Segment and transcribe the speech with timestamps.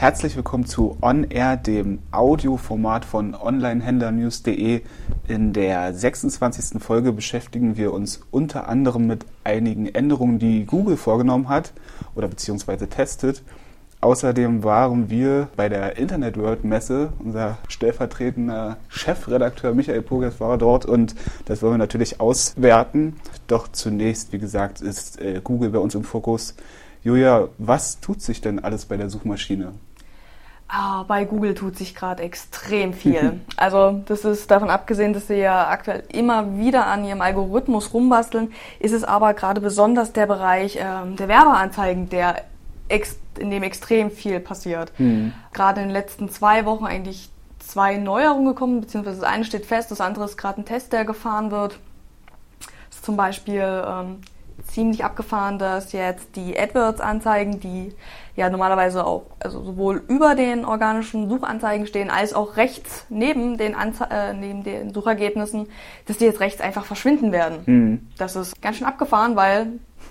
[0.00, 4.80] Herzlich willkommen zu On Air, dem Audioformat von onlinehändlernews.de.
[5.28, 6.82] In der 26.
[6.82, 11.74] Folge beschäftigen wir uns unter anderem mit einigen Änderungen, die Google vorgenommen hat
[12.14, 13.42] oder beziehungsweise testet.
[14.00, 17.12] Außerdem waren wir bei der Internet World Messe.
[17.18, 21.14] Unser stellvertretender Chefredakteur Michael Poges war dort und
[21.44, 23.16] das wollen wir natürlich auswerten.
[23.48, 26.54] Doch zunächst, wie gesagt, ist äh, Google bei uns im Fokus.
[27.02, 29.74] Julia, was tut sich denn alles bei der Suchmaschine?
[30.72, 33.40] Ah, bei Google tut sich gerade extrem viel.
[33.56, 38.52] also das ist davon abgesehen, dass sie ja aktuell immer wieder an ihrem Algorithmus rumbasteln,
[38.78, 42.44] ist es aber gerade besonders der Bereich ähm, der Werbeanzeigen, der
[43.38, 44.92] in dem extrem viel passiert.
[44.98, 45.32] Mhm.
[45.52, 49.90] Gerade in den letzten zwei Wochen eigentlich zwei Neuerungen gekommen, beziehungsweise das eine steht fest,
[49.90, 51.78] das andere ist gerade ein Test, der gefahren wird.
[52.88, 54.20] Das ist zum Beispiel ähm,
[54.66, 57.94] ziemlich abgefahren, dass jetzt die AdWords-Anzeigen, die
[58.36, 63.74] ja normalerweise auch also sowohl über den organischen Suchanzeigen stehen, als auch rechts neben den,
[63.74, 65.68] Anze äh, neben den Suchergebnissen,
[66.06, 67.58] dass die jetzt rechts einfach verschwinden werden.
[67.66, 68.08] Mhm.
[68.18, 69.66] Das ist ganz schön abgefahren, weil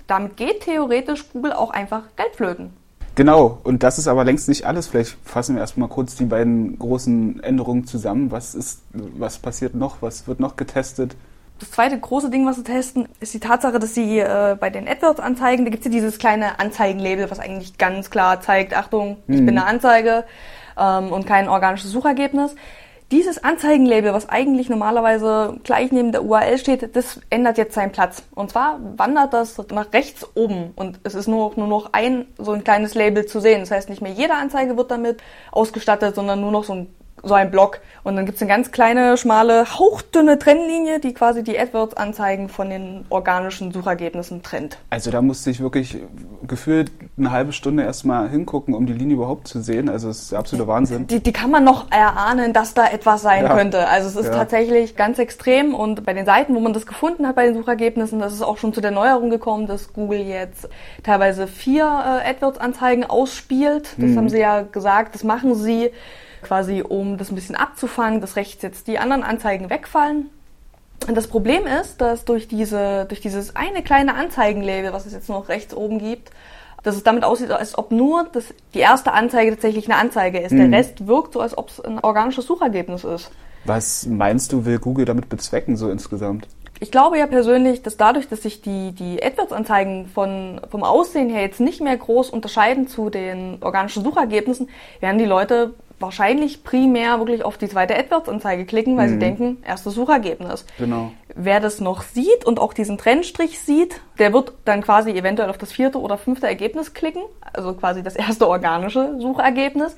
[0.06, 2.72] damit geht theoretisch Google auch einfach Geld flöten.
[3.16, 4.86] Genau, und das ist aber längst nicht alles.
[4.86, 8.30] Vielleicht fassen wir erstmal kurz die beiden großen Änderungen zusammen.
[8.30, 10.00] Was ist, was passiert noch?
[10.00, 11.16] Was wird noch getestet?
[11.60, 14.88] Das zweite große Ding, was wir testen, ist die Tatsache, dass sie äh, bei den
[14.88, 19.40] AdWords-Anzeigen, da gibt es ja dieses kleine Anzeigenlabel, was eigentlich ganz klar zeigt, Achtung, ich
[19.40, 19.46] mhm.
[19.46, 20.24] bin eine Anzeige
[20.78, 22.54] ähm, und kein organisches Suchergebnis.
[23.10, 28.22] Dieses Anzeigenlabel, was eigentlich normalerweise gleich neben der URL steht, das ändert jetzt seinen Platz.
[28.34, 32.52] Und zwar wandert das nach rechts oben und es ist nur, nur noch ein so
[32.52, 33.60] ein kleines Label zu sehen.
[33.60, 37.34] Das heißt, nicht mehr jede Anzeige wird damit ausgestattet, sondern nur noch so ein so
[37.34, 37.80] ein Block.
[38.02, 43.04] Und dann gibt's eine ganz kleine, schmale, hauchdünne Trennlinie, die quasi die AdWords-Anzeigen von den
[43.10, 44.78] organischen Suchergebnissen trennt.
[44.88, 45.98] Also da musste ich wirklich
[46.46, 49.88] gefühlt eine halbe Stunde erstmal hingucken, um die Linie überhaupt zu sehen.
[49.88, 51.06] Also es ist der absolute Wahnsinn.
[51.08, 53.54] Die, die kann man noch erahnen, dass da etwas sein ja.
[53.54, 53.86] könnte.
[53.86, 54.38] Also es ist ja.
[54.38, 55.74] tatsächlich ganz extrem.
[55.74, 58.56] Und bei den Seiten, wo man das gefunden hat bei den Suchergebnissen, das ist auch
[58.56, 60.68] schon zu der Neuerung gekommen, dass Google jetzt
[61.02, 63.94] teilweise vier äh, AdWords-Anzeigen ausspielt.
[63.98, 64.16] Das mhm.
[64.16, 65.90] haben sie ja gesagt, das machen sie
[66.42, 70.30] quasi um das ein bisschen abzufangen, dass rechts jetzt die anderen Anzeigen wegfallen.
[71.08, 75.28] Und das Problem ist, dass durch, diese, durch dieses eine kleine Anzeigenlabel, was es jetzt
[75.28, 76.30] noch rechts oben gibt,
[76.82, 80.52] dass es damit aussieht, als ob nur das, die erste Anzeige tatsächlich eine Anzeige ist.
[80.52, 80.70] Mhm.
[80.70, 83.30] Der Rest wirkt so, als ob es ein organisches Suchergebnis ist.
[83.64, 86.48] Was meinst du, will Google damit bezwecken, so insgesamt?
[86.82, 91.42] Ich glaube ja persönlich, dass dadurch, dass sich die, die AdWords-Anzeigen von, vom Aussehen her
[91.42, 97.44] jetzt nicht mehr groß unterscheiden zu den organischen Suchergebnissen, werden die Leute wahrscheinlich primär wirklich
[97.44, 99.12] auf die zweite AdWords-Anzeige klicken, weil mhm.
[99.12, 100.64] sie denken, erstes Suchergebnis.
[100.78, 101.12] Genau.
[101.34, 105.58] Wer das noch sieht und auch diesen Trennstrich sieht, der wird dann quasi eventuell auf
[105.58, 107.22] das vierte oder fünfte Ergebnis klicken,
[107.52, 109.96] also quasi das erste organische Suchergebnis.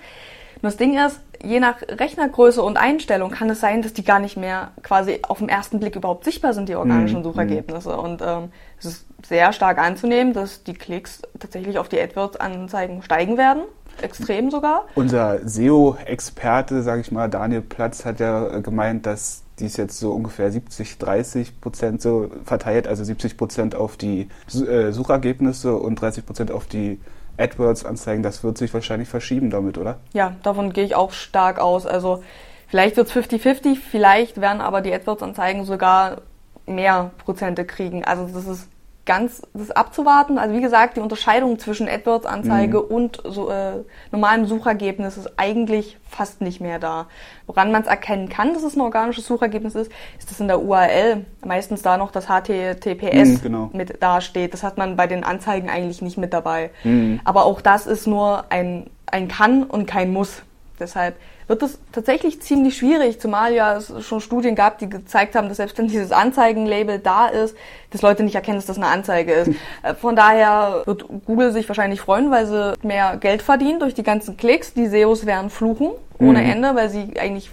[0.63, 4.21] Und das Ding ist, je nach Rechnergröße und Einstellung kann es sein, dass die gar
[4.21, 7.25] nicht mehr quasi auf den ersten Blick überhaupt sichtbar sind, die organischen mhm.
[7.25, 7.97] Suchergebnisse.
[7.97, 13.37] Und ähm, es ist sehr stark anzunehmen, dass die Klicks tatsächlich auf die AdWords-Anzeigen steigen
[13.37, 13.63] werden
[14.01, 14.87] extrem sogar.
[14.95, 20.51] Unser SEO-Experte, sage ich mal, Daniel Platz, hat ja gemeint, dass dies jetzt so ungefähr
[20.51, 26.51] 70, 30 Prozent so verteilt, also 70 Prozent auf die äh, Suchergebnisse und 30 Prozent
[26.51, 27.01] auf die
[27.43, 28.23] AdWords-Anzeigen.
[28.23, 29.99] Das wird sich wahrscheinlich verschieben damit, oder?
[30.13, 31.87] Ja, davon gehe ich auch stark aus.
[31.87, 32.23] Also
[32.69, 36.23] vielleicht wird es 50-50, vielleicht werden aber die AdWords-Anzeigen sogar
[36.67, 38.05] mehr Prozente kriegen.
[38.05, 38.69] Also das ist
[39.05, 40.39] ganz das abzuwarten.
[40.39, 42.95] Also wie gesagt, die Unterscheidung zwischen AdWords-Anzeige mhm.
[42.95, 43.83] und so, äh,
[44.13, 47.07] normalem Suchergebnis ist eigentlich fast nicht mehr da.
[47.47, 50.63] Woran man es erkennen kann, dass es ein organisches Suchergebnis ist, ist, dass in der
[50.63, 53.71] URL meistens da noch das HTTPS mhm, genau.
[53.73, 54.53] mit dasteht.
[54.53, 56.71] Das hat man bei den Anzeigen eigentlich nicht mit dabei.
[56.85, 57.21] Mhm.
[57.25, 60.43] Aber auch das ist nur ein, ein Kann und kein Muss.
[60.83, 61.17] Deshalb
[61.47, 65.59] wird es tatsächlich ziemlich schwierig, zumal ja es schon Studien gab, die gezeigt haben, dass
[65.59, 67.57] selbst wenn dieses Anzeigenlabel da ist,
[67.91, 69.51] dass Leute nicht erkennen, dass das eine Anzeige ist.
[69.83, 74.03] Äh, von daher wird Google sich wahrscheinlich freuen, weil sie mehr Geld verdienen durch die
[74.03, 74.75] ganzen Klicks.
[74.75, 76.51] Die SEOs werden fluchen ohne mhm.
[76.51, 77.51] Ende, weil sie eigentlich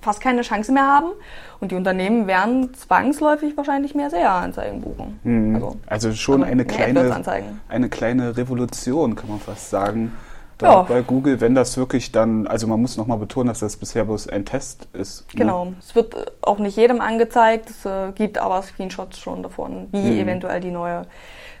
[0.00, 1.08] fast keine Chance mehr haben.
[1.60, 5.18] Und die Unternehmen werden zwangsläufig wahrscheinlich mehr SEA-Anzeigen buchen.
[5.24, 5.54] Mhm.
[5.56, 7.22] Also, also, schon eine kleine,
[7.68, 10.12] eine kleine Revolution, kann man fast sagen
[10.58, 10.82] da ja.
[10.82, 14.28] bei Google, wenn das wirklich dann, also man muss nochmal betonen, dass das bisher bloß
[14.28, 15.32] ein Test ist.
[15.32, 15.40] Ne?
[15.40, 19.98] Genau, es wird auch nicht jedem angezeigt, es äh, gibt aber Screenshots schon davon, wie
[19.98, 20.18] mhm.
[20.18, 21.06] eventuell die neue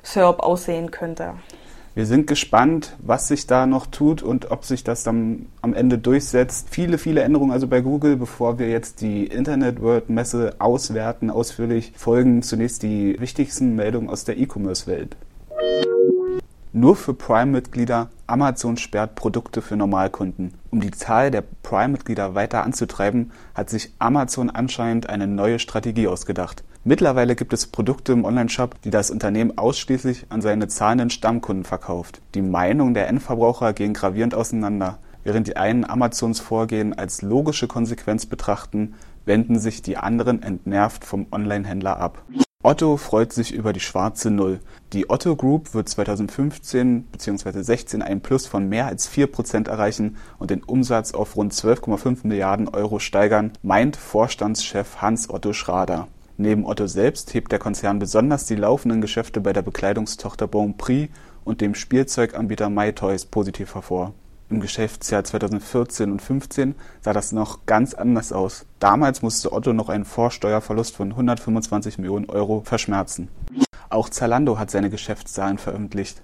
[0.02, 1.34] SERP aussehen könnte.
[1.94, 5.98] Wir sind gespannt, was sich da noch tut und ob sich das dann am Ende
[5.98, 6.68] durchsetzt.
[6.70, 11.92] Viele, viele Änderungen also bei Google, bevor wir jetzt die Internet World Messe auswerten, ausführlich
[11.96, 15.16] folgen zunächst die wichtigsten Meldungen aus der E-Commerce-Welt.
[16.72, 20.52] Nur für Prime-Mitglieder, Amazon sperrt Produkte für Normalkunden.
[20.70, 26.62] Um die Zahl der Prime-Mitglieder weiter anzutreiben, hat sich Amazon anscheinend eine neue Strategie ausgedacht.
[26.84, 32.20] Mittlerweile gibt es Produkte im Onlineshop, die das Unternehmen ausschließlich an seine zahlenden Stammkunden verkauft.
[32.34, 34.98] Die Meinungen der Endverbraucher gehen gravierend auseinander.
[35.24, 38.94] Während die einen Amazons Vorgehen als logische Konsequenz betrachten,
[39.24, 42.22] wenden sich die anderen entnervt vom Onlinehändler ab.
[42.64, 44.58] Otto freut sich über die schwarze Null.
[44.92, 47.62] Die Otto Group wird 2015 bzw.
[47.62, 52.66] 16 ein Plus von mehr als 4% erreichen und den Umsatz auf rund 12,5 Milliarden
[52.66, 56.08] Euro steigern, meint Vorstandschef Hans-Otto Schrader.
[56.36, 61.12] Neben Otto selbst hebt der Konzern besonders die laufenden Geschäfte bei der Bekleidungstochter Bonprix
[61.44, 64.14] und dem Spielzeuganbieter MyToys positiv hervor.
[64.50, 68.64] Im Geschäftsjahr 2014 und 2015 sah das noch ganz anders aus.
[68.78, 73.28] Damals musste Otto noch einen Vorsteuerverlust von 125 Millionen Euro verschmerzen.
[73.90, 76.22] Auch Zalando hat seine Geschäftszahlen veröffentlicht.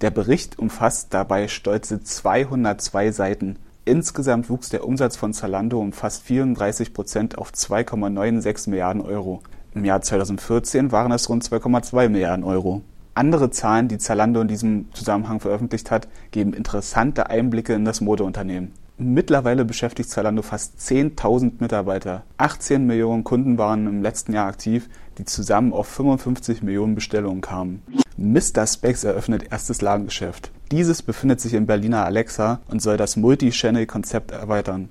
[0.00, 3.58] Der Bericht umfasst dabei stolze 202 Seiten.
[3.84, 9.42] Insgesamt wuchs der Umsatz von Zalando um fast 34 Prozent auf 2,96 Milliarden Euro.
[9.74, 12.82] Im Jahr 2014 waren es rund 2,2 Milliarden Euro.
[13.16, 18.72] Andere Zahlen, die Zalando in diesem Zusammenhang veröffentlicht hat, geben interessante Einblicke in das Modeunternehmen.
[18.96, 22.24] Mittlerweile beschäftigt Zalando fast 10.000 Mitarbeiter.
[22.38, 24.88] 18 Millionen Kunden waren im letzten Jahr aktiv,
[25.18, 27.82] die zusammen auf 55 Millionen Bestellungen kamen.
[28.16, 28.66] Mr.
[28.66, 30.50] Specs eröffnet erstes Ladengeschäft.
[30.72, 34.88] Dieses befindet sich im Berliner Alexa und soll das Multi-Channel-Konzept erweitern.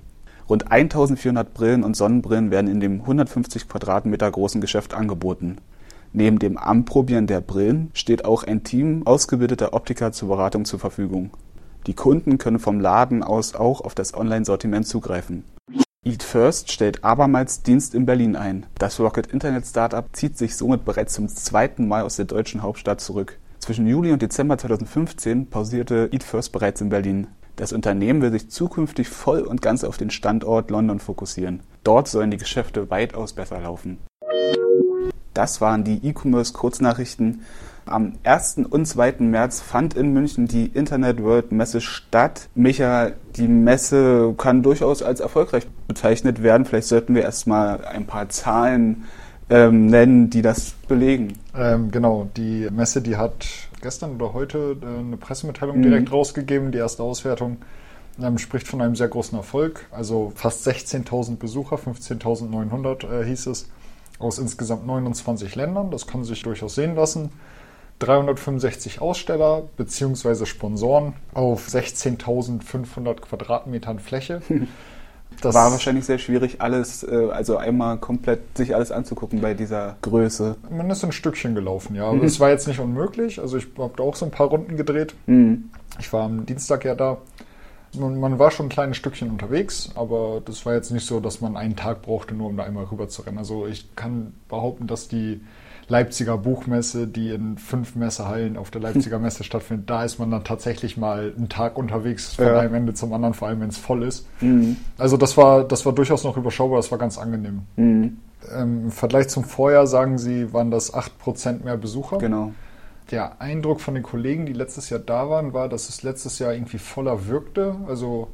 [0.48, 5.56] Rund 1400 Brillen und Sonnenbrillen werden in dem 150 Quadratmeter großen Geschäft angeboten.
[6.16, 11.30] Neben dem Anprobieren der Brillen steht auch ein Team ausgebildeter Optiker zur Beratung zur Verfügung.
[11.88, 15.42] Die Kunden können vom Laden aus auch auf das Online-Sortiment zugreifen.
[16.04, 18.66] Eat First stellt abermals Dienst in Berlin ein.
[18.78, 23.00] Das Rocket Internet Startup zieht sich somit bereits zum zweiten Mal aus der deutschen Hauptstadt
[23.00, 23.40] zurück.
[23.58, 27.26] Zwischen Juli und Dezember 2015 pausierte Eat First bereits in Berlin.
[27.56, 31.60] Das Unternehmen will sich zukünftig voll und ganz auf den Standort London fokussieren.
[31.82, 33.98] Dort sollen die Geschäfte weitaus besser laufen.
[35.34, 37.42] Das waren die E-Commerce-Kurznachrichten.
[37.86, 38.62] Am 1.
[38.70, 39.16] und 2.
[39.18, 42.48] März fand in München die Internet World Messe statt.
[42.54, 46.64] Micha, die Messe kann durchaus als erfolgreich bezeichnet werden.
[46.64, 49.04] Vielleicht sollten wir erstmal ein paar Zahlen
[49.50, 51.34] ähm, nennen, die das belegen.
[51.54, 53.46] Ähm, genau, die Messe, die hat
[53.82, 55.82] gestern oder heute äh, eine Pressemitteilung mhm.
[55.82, 57.58] direkt rausgegeben, die erste Auswertung.
[58.22, 59.86] Ähm, spricht von einem sehr großen Erfolg.
[59.90, 63.68] Also fast 16.000 Besucher, 15.900 äh, hieß es
[64.18, 65.90] aus insgesamt 29 Ländern.
[65.90, 67.30] Das kann sich durchaus sehen lassen.
[68.00, 70.46] 365 Aussteller bzw.
[70.46, 74.42] Sponsoren auf 16.500 Quadratmetern Fläche.
[75.40, 79.96] Das war wahrscheinlich sehr schwierig, alles, äh, also einmal komplett sich alles anzugucken bei dieser
[80.02, 80.56] Größe.
[80.70, 82.04] Man ist ein Stückchen gelaufen, ja.
[82.10, 83.40] Aber es war jetzt nicht unmöglich.
[83.40, 85.14] Also ich habe da auch so ein paar Runden gedreht.
[85.26, 85.70] Mhm.
[85.98, 87.18] Ich war am Dienstag ja da
[87.94, 91.40] man, man, war schon ein kleines Stückchen unterwegs, aber das war jetzt nicht so, dass
[91.40, 93.38] man einen Tag brauchte, nur um da einmal rüber zu rennen.
[93.38, 95.40] Also ich kann behaupten, dass die
[95.88, 100.44] Leipziger Buchmesse, die in fünf Messehallen auf der Leipziger Messe stattfindet, da ist man dann
[100.44, 102.58] tatsächlich mal einen Tag unterwegs von ja.
[102.58, 104.26] einem Ende zum anderen, vor allem wenn es voll ist.
[104.40, 104.76] Mhm.
[104.96, 107.62] Also das war, das war durchaus noch überschaubar, das war ganz angenehm.
[107.76, 108.18] Mhm.
[108.54, 112.18] Ähm, Im Vergleich zum Vorjahr, sagen Sie, waren das 8% mehr Besucher.
[112.18, 112.52] Genau
[113.10, 116.54] der Eindruck von den Kollegen, die letztes Jahr da waren, war, dass es letztes Jahr
[116.54, 117.76] irgendwie voller wirkte.
[117.86, 118.28] Also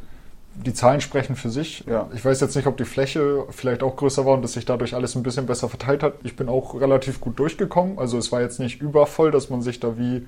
[0.55, 1.85] die Zahlen sprechen für sich.
[1.87, 2.09] Ja.
[2.15, 4.95] Ich weiß jetzt nicht, ob die Fläche vielleicht auch größer war und dass sich dadurch
[4.95, 6.15] alles ein bisschen besser verteilt hat.
[6.23, 7.99] Ich bin auch relativ gut durchgekommen.
[7.99, 10.27] Also es war jetzt nicht übervoll, dass man sich da wie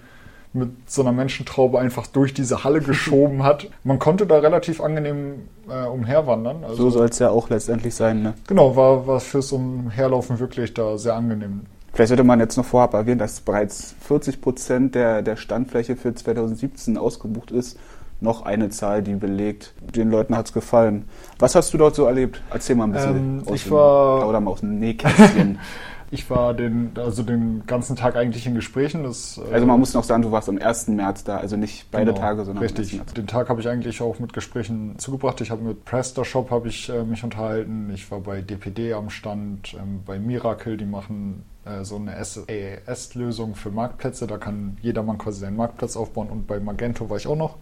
[0.55, 3.69] mit so einer Menschentraube einfach durch diese Halle geschoben hat.
[3.85, 6.65] Man konnte da relativ angenehm äh, umherwandern.
[6.65, 8.23] Also, so soll es ja auch letztendlich sein.
[8.23, 8.35] Ne?
[8.47, 11.63] Genau, war, war fürs Umherlaufen wirklich da sehr angenehm.
[11.93, 16.15] Vielleicht sollte man jetzt noch vorab erwähnen, dass bereits 40 Prozent der, der Standfläche für
[16.15, 17.79] 2017 ausgebucht ist.
[18.21, 21.07] Noch eine Zahl, die belegt, den Leuten hat es gefallen.
[21.39, 22.41] Was hast du dort so erlebt?
[22.51, 23.17] Erzähl mal ein bisschen.
[23.17, 25.59] Ähm, aus ich dem, war, oder mal aus dem Nähkästchen.
[26.13, 29.03] ich war den, also den ganzen Tag eigentlich in Gesprächen.
[29.03, 30.89] Das, äh, also man muss noch sagen, du warst am 1.
[30.89, 33.01] März da, also nicht beide genau, Tage, sondern richtig.
[33.17, 35.41] Den Tag habe ich eigentlich auch mit Gesprächen zugebracht.
[35.41, 37.91] Ich habe mit PrestaShop habe ich äh, mich unterhalten.
[37.93, 41.43] Ich war bei DPD am Stand, ähm, bei Miracle, die machen
[41.83, 44.27] so eine AES-Lösung für Marktplätze.
[44.27, 47.57] Da kann jedermann quasi seinen Marktplatz aufbauen und bei Magento war ich auch noch.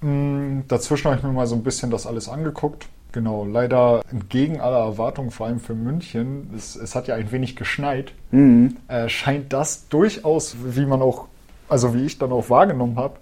[0.00, 2.88] Mm, dazwischen habe ich mir mal so ein bisschen das alles angeguckt.
[3.12, 7.56] Genau, leider entgegen aller Erwartungen, vor allem für München, es, es hat ja ein wenig
[7.56, 8.76] geschneit, mhm.
[8.86, 11.26] äh, scheint das durchaus, wie man auch,
[11.68, 13.16] also wie ich dann auch wahrgenommen habe,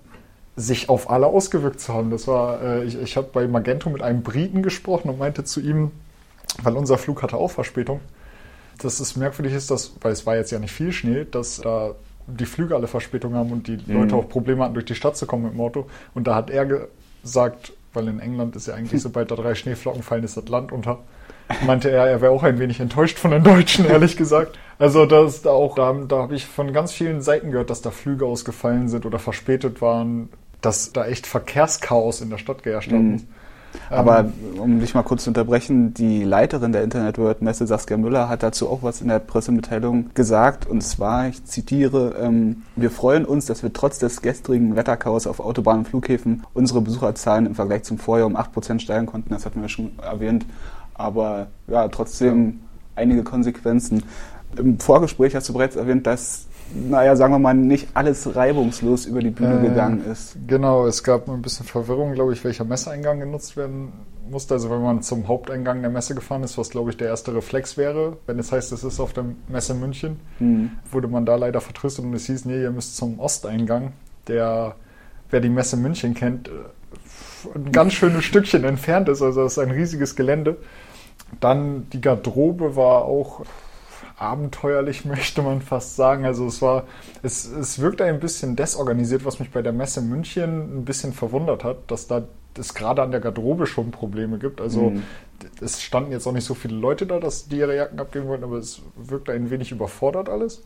[0.57, 2.11] sich auf alle ausgewirkt zu haben.
[2.11, 5.61] Das war, äh, ich, ich habe bei Magento mit einem Briten gesprochen und meinte zu
[5.61, 5.91] ihm,
[6.63, 8.01] weil unser Flug hatte auch Verspätung,
[8.79, 11.95] dass es merkwürdig ist, dass, weil es war jetzt ja nicht viel Schnee, dass da
[12.27, 15.27] die Flüge alle Verspätung haben und die Leute auch Probleme hatten, durch die Stadt zu
[15.27, 15.87] kommen mit dem Auto.
[16.15, 16.67] Und da hat er
[17.23, 20.73] gesagt, weil in England ist ja eigentlich, sobald da drei Schneeflocken fallen, ist das Land
[20.73, 20.99] unter.
[21.65, 24.59] Meinte er, er wäre auch ein wenig enttäuscht von den Deutschen, ehrlich gesagt.
[24.79, 27.91] Also das da auch, da, da habe ich von ganz vielen Seiten gehört, dass da
[27.91, 30.29] Flüge ausgefallen sind oder verspätet waren,
[30.61, 33.01] dass da echt Verkehrschaos in der Stadt geherrscht hat.
[33.91, 38.29] Aber um dich mal kurz zu unterbrechen, die Leiterin der Internet World Messe, Saskia Müller,
[38.29, 40.67] hat dazu auch was in der Pressemitteilung gesagt.
[40.67, 45.41] Und zwar, ich zitiere, ähm, wir freuen uns, dass wir trotz des gestrigen Wetterchaos auf
[45.41, 49.31] Autobahnen und Flughäfen unsere Besucherzahlen im Vergleich zum Vorjahr um 8% steigen konnten.
[49.31, 50.45] Das hatten wir schon erwähnt.
[50.95, 52.61] Aber ja, trotzdem
[52.97, 54.03] einige Konsequenzen.
[54.57, 59.21] Im Vorgespräch hast du bereits erwähnt, dass naja, sagen wir mal, nicht alles reibungslos über
[59.21, 60.37] die Bühne äh, gegangen ist.
[60.47, 63.93] Genau, es gab ein bisschen Verwirrung, glaube ich, welcher Messeeingang genutzt werden
[64.31, 64.55] musste.
[64.55, 67.77] Also wenn man zum Haupteingang der Messe gefahren ist, was glaube ich der erste Reflex
[67.77, 70.73] wäre, wenn es heißt, es ist auf der Messe München, mhm.
[70.91, 73.93] wurde man da leider vertröstet und es hieß, nee, ihr müsst zum Osteingang,
[74.27, 74.75] der,
[75.31, 76.51] wer die Messe München kennt,
[77.55, 79.23] ein ganz schönes Stückchen entfernt ist.
[79.23, 80.57] Also das ist ein riesiges Gelände.
[81.41, 83.43] Dann die Garderobe war auch
[84.19, 86.25] abenteuerlich, möchte man fast sagen.
[86.25, 86.85] Also es war,
[87.23, 91.65] es, es wirkte ein bisschen desorganisiert, was mich bei der Messe München ein bisschen verwundert
[91.65, 92.25] hat, dass da
[92.59, 94.61] es gerade an der Garderobe schon Probleme gibt.
[94.61, 95.03] Also mhm.
[95.61, 98.45] es standen jetzt auch nicht so viele Leute da, dass die ihre Jacken abgeben wollten,
[98.45, 100.65] aber es wirkte ein wenig überfordert alles.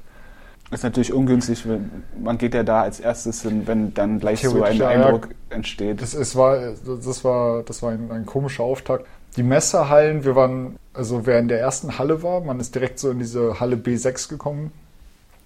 [0.71, 4.63] Ist natürlich ungünstig, wenn, man geht ja da als erstes hin, wenn dann gleich so
[4.63, 6.01] ein Eindruck entsteht.
[6.01, 9.07] Das, es war, das war, das war ein, ein komischer Auftakt
[9.37, 13.11] die Messehallen, wir waren, also wer in der ersten Halle war, man ist direkt so
[13.11, 14.73] in diese Halle B6 gekommen.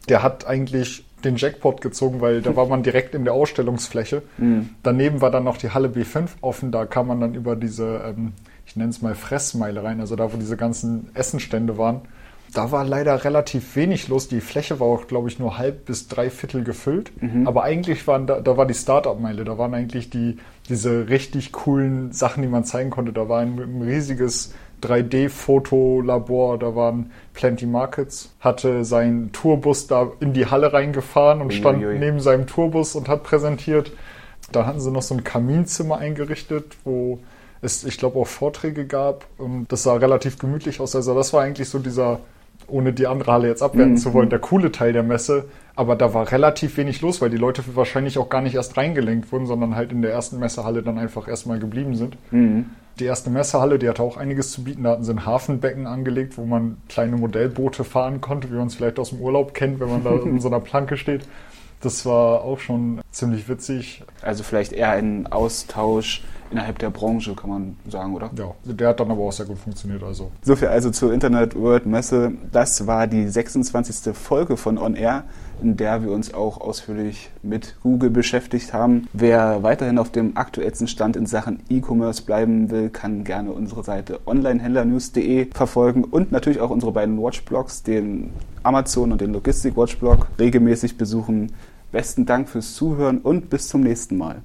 [0.08, 4.22] Der hat eigentlich den Jackpot gezogen, weil da war man direkt in der Ausstellungsfläche.
[4.38, 4.70] Mhm.
[4.82, 8.32] Daneben war dann noch die Halle B5 offen, da kam man dann über diese, ähm,
[8.66, 12.02] ich nenne es mal Fressmeile rein, also da, wo diese ganzen Essenstände waren.
[12.52, 14.28] Da war leider relativ wenig los.
[14.28, 17.10] Die Fläche war auch, glaube ich, nur halb bis drei Viertel gefüllt.
[17.20, 17.46] Mhm.
[17.46, 19.44] Aber eigentlich waren da, da war die Startup-Meile.
[19.44, 20.38] Da waren eigentlich die,
[20.68, 23.12] diese richtig coolen Sachen, die man zeigen konnte.
[23.12, 30.32] Da war ein, ein riesiges 3D-Fotolabor, da waren Plenty Markets, hatte seinen Tourbus da in
[30.32, 31.98] die Halle reingefahren und stand Uiuiui.
[31.98, 33.92] neben seinem Tourbus und hat präsentiert.
[34.52, 37.18] Da hatten sie noch so ein Kaminzimmer eingerichtet, wo
[37.62, 40.94] es, ich glaube, auch Vorträge gab und das sah relativ gemütlich aus.
[40.94, 42.20] Also das war eigentlich so dieser
[42.68, 43.98] ohne die andere Halle jetzt abwerten mhm.
[43.98, 45.46] zu wollen, der coole Teil der Messe.
[45.74, 49.30] Aber da war relativ wenig los, weil die Leute wahrscheinlich auch gar nicht erst reingelenkt
[49.30, 52.16] wurden, sondern halt in der ersten Messehalle dann einfach erstmal geblieben sind.
[52.30, 52.66] Mhm.
[52.98, 54.84] Die erste Messehalle, die hatte auch einiges zu bieten.
[54.84, 58.74] Da hatten sie ein Hafenbecken angelegt, wo man kleine Modellboote fahren konnte, wie man es
[58.74, 61.26] vielleicht aus dem Urlaub kennt, wenn man da in so einer Planke steht.
[61.82, 64.02] Das war auch schon ziemlich witzig.
[64.22, 68.30] Also vielleicht eher ein Austausch innerhalb der Branche, kann man sagen, oder?
[68.36, 70.02] Ja, der hat dann aber auch sehr gut funktioniert.
[70.02, 70.30] Also.
[70.42, 72.32] So viel also zur Internet World Messe.
[72.52, 74.14] Das war die 26.
[74.14, 75.24] Folge von On Air,
[75.62, 79.08] in der wir uns auch ausführlich mit Google beschäftigt haben.
[79.12, 84.20] Wer weiterhin auf dem aktuellsten Stand in Sachen E-Commerce bleiben will, kann gerne unsere Seite
[84.26, 88.30] onlinehändlernews.de verfolgen und natürlich auch unsere beiden Watchblogs, den
[88.62, 91.52] Amazon und den Logistik Watchblog, regelmäßig besuchen.
[91.92, 94.42] Besten Dank fürs Zuhören und bis zum nächsten Mal.